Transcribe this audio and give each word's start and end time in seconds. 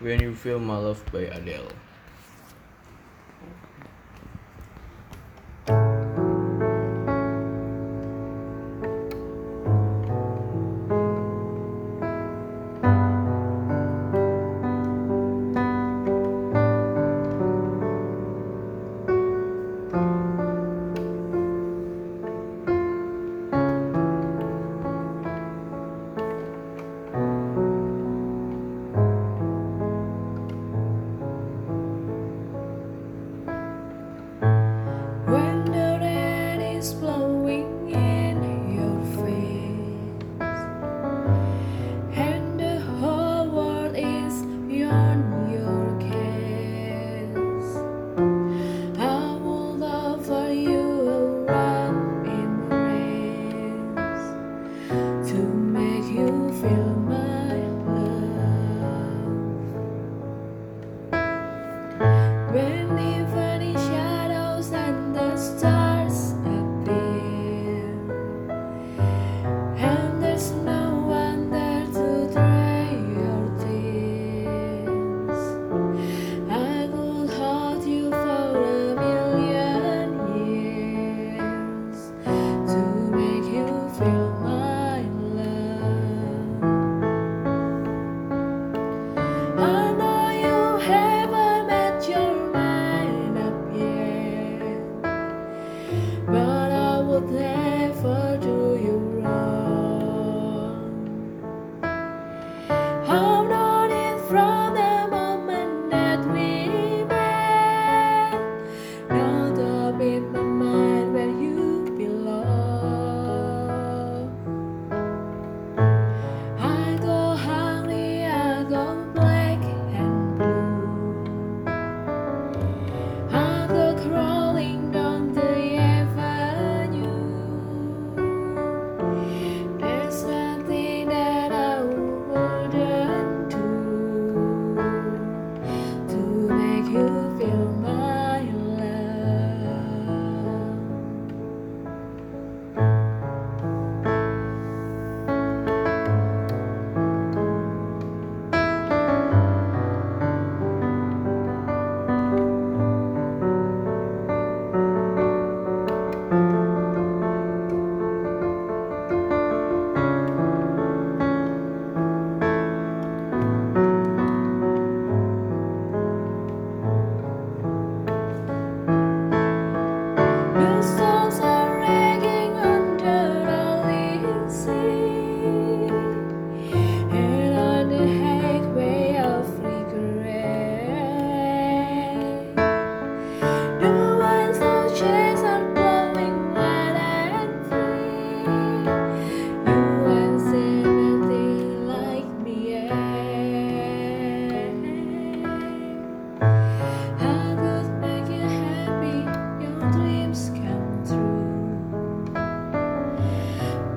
When 0.00 0.20
You 0.20 0.32
Feel 0.32 0.60
My 0.60 0.76
Love 0.76 1.04
by 1.10 1.22
Adele. 1.22 1.72
Never. 97.20 97.32
there 97.32 97.92
for 97.94 98.37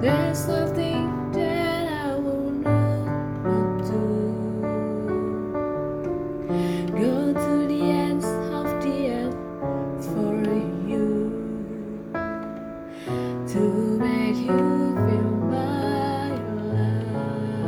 There's 0.01 0.47
nothing 0.47 1.31
that 1.33 1.87
I 1.87 2.15
will 2.15 2.49
not 2.49 3.85
do. 3.85 4.01
Go 6.87 7.33
to 7.33 7.67
the 7.67 7.81
ends 7.83 8.25
of 8.25 8.81
the 8.81 9.11
earth 9.11 9.35
for 10.05 10.33
you 10.89 11.29
to 13.47 13.59
make 13.99 14.37
you 14.37 14.95
feel 15.05 15.31
my 15.53 16.29
love. 16.73 17.61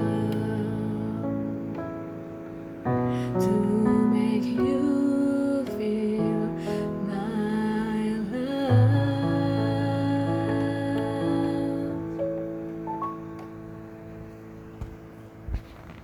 To 3.43 3.72